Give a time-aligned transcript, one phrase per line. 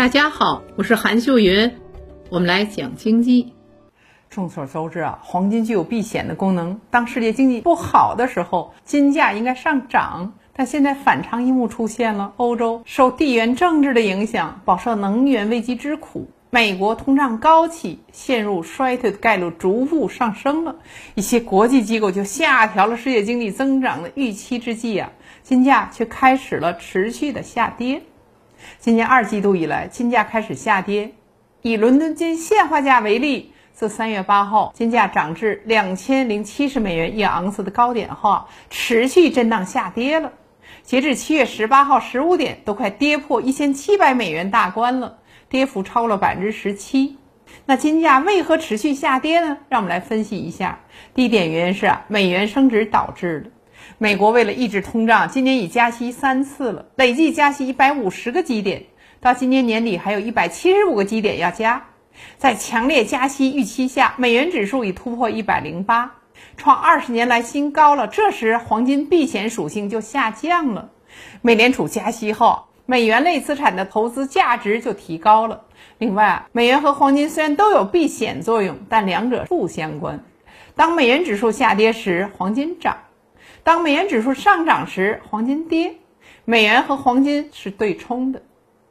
[0.00, 1.70] 大家好，我是韩秀云，
[2.30, 3.52] 我们来讲经济。
[4.30, 6.80] 众所周知啊，黄金具有避险的功能。
[6.88, 20.76] 当世界经济不好的时候，金价应该上涨，但现在反常一幕出现了：欧洲受地缘政治的影响，饱受能源危机之苦；美国通胀高企，陷入衰退的概率逐步上升了。
[21.14, 25.12] 一些国际机构就下调了世界经济增长的预期之际啊，
[25.42, 28.00] 金价却开始了持续的下跌。
[28.78, 31.12] 今年二季度以来，金价开始下跌。
[31.62, 40.32] 以伦敦金现货价为例，自三月八号金价涨至两千零七十美元一盎司的高点后，持续震荡下跌了。
[40.82, 47.18] 截至七月十八号十五点，都快跌破一千七百美元大关了，跌幅超了百分之十七。
[47.66, 49.58] 那金价为何持续下跌呢？
[49.68, 50.80] 让我们来分析一下。
[51.12, 53.50] 第一点原因是啊，美元升值导致的。
[53.98, 58.84] 美国为了抑制通胀，今年已加息三次了，累计加息一百五十个基点，
[59.20, 61.84] 到今年年底还有一百七十五个基点要加。
[62.36, 66.12] 在强烈加息预期下，美元指数已突破一百零八，
[66.56, 68.06] 创二十年来新高了。
[68.08, 70.90] 这时，黄金避险属性就下降了。
[71.40, 75.62] 美联储加息后，美元类资产的投资价值就提高了。
[75.98, 80.22] 另外，美元和黄金虽然都有避险作用，但两者不相关。
[80.74, 82.96] 当美元指数下跌时，黄金涨。
[83.62, 85.96] 当美元指数上涨时，黄金跌，
[86.44, 88.42] 美元和黄金是对冲的，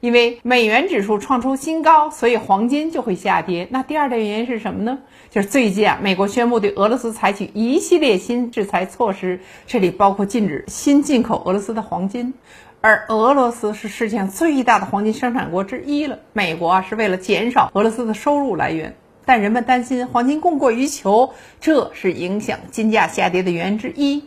[0.00, 3.68] 因为美元指数创出新高，所以黄金就会下跌。
[3.70, 4.98] 那第二的原因是什么呢？
[5.30, 12.34] 就是最近啊，美国宣布对俄罗斯采取一系列新制裁措施，这里包括禁止新进口俄罗斯的黄金，
[12.80, 16.18] 而俄罗斯是世界上最大的黄金生产国之一了。
[16.32, 24.24] 美国啊是为了减少俄罗斯的收入来源，但人们担心黄金供过于求，这是影响金价下跌的原因之一。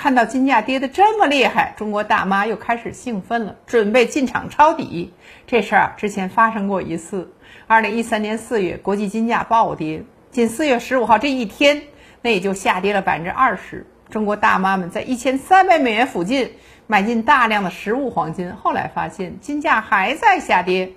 [0.00, 5.12] 看到金价跌得这么厉害，中国大妈又开始兴奋了，准备进场抄底。
[5.44, 7.28] 这事儿啊，之前发生过一次。
[7.66, 11.82] 二零一三年四月，国际金价暴跌，仅四月十五号这一天，
[12.22, 13.84] 那也就下跌了百分之二十。
[14.08, 16.48] 中国大妈们在一千三百美元附近
[16.86, 20.92] 买进大量的实物黄金，后来发现金价还在下跌，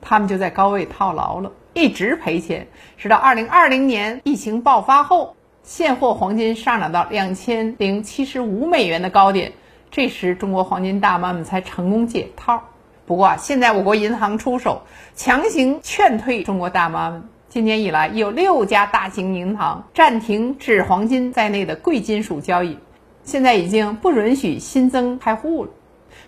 [0.00, 2.66] 他们就在高位套牢了，一直赔钱，
[2.96, 5.36] 直到二零二零年疫情爆发后。
[5.66, 9.52] 现货黄金上涨到两千零七十五美元的高点，
[9.90, 12.62] 这时中国黄金大妈们才成功解套。
[13.04, 14.82] 不过，现在我国银行出手
[15.16, 17.28] 强行劝退中国大妈们。
[17.48, 22.78] 今年以来，有六家大型银行暂停纸黄金在内的贵金属交易，
[23.24, 25.70] 现在已经不允许新增开户了。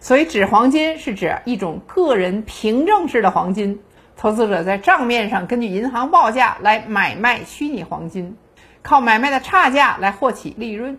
[0.01, 3.79] 所以，纸黄金是指一种个人凭证式的黄金，
[4.17, 8.37] 投资者在账面上根据银行报价来买卖虚拟黄金。
[8.83, 10.99] 靠买卖的差价来获取利润，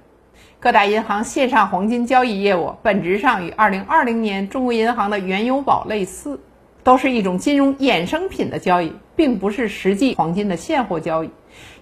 [0.59, 6.39] 各大银行线上黄金交易业务本质上与2020年中国银行的原油宝类似，
[6.83, 11.31] 都是一种金融衍生品的交易，并不是实际黄金的现货交易。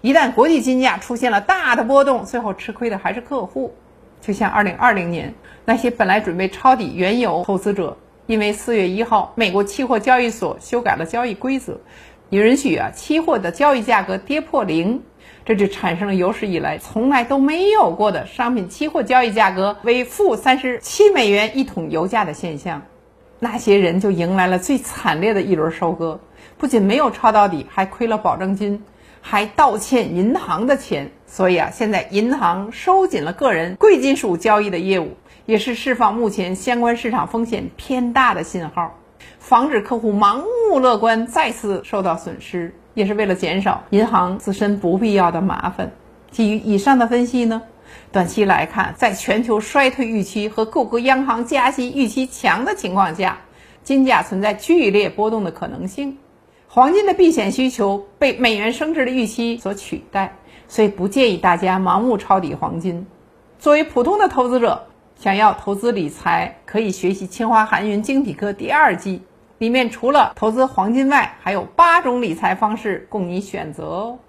[0.02, 3.76] 一旦国际金价出现了大的波动，最后吃亏的还是客户。
[4.22, 11.82] 就像2020年那些本来准备抄底原油投资者，因为4月1号美国期货交易所修改了交易规则，
[12.30, 15.04] 允许啊期货的交易价格跌破零。
[15.46, 22.82] 这就产生了有史以来从来都没有过的商品期货交易价格为负三十七美元一桶油价的现象，
[23.40, 26.20] 那些人就迎来了最惨烈的一轮收割，
[26.58, 28.84] 不仅没有抄到底，还亏了保证金，
[29.22, 31.12] 还倒欠银行的钱。
[31.26, 38.98] 所以啊，现在银行收紧了个人贵金属交易的业务，也是释放目前相关市场风险偏大的信号，
[39.48, 42.76] 防止客户盲目乐观再次受到损失。
[42.96, 45.92] 也是为了减少银行自身不必要的麻烦。
[46.32, 47.62] 基于以上的分析呢，
[48.12, 53.38] 短期来看，在全球衰退预期和各国央行加息预期强的情况下，
[53.84, 56.18] 金价存在剧烈波动的可能性。
[56.68, 60.36] 黄金的避险需求被美元升值的预期所取代，
[60.68, 63.08] 所以不建议大家盲目抄底黄金。
[63.60, 64.88] 作为普通的投资者，
[65.18, 69.22] 想要投资理财，可以学习清华韩云精品课第二季。
[69.60, 74.20] 里面除了投资黄金外，还有八种理财方式供你选择哦。